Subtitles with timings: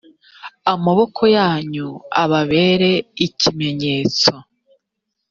[0.73, 1.87] amaboko yanyu
[2.23, 2.91] ababere
[3.25, 4.31] ikimenyetso